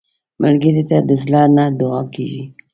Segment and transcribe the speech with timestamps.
[0.41, 2.43] ملګری ته د زړه نه دعا کېږي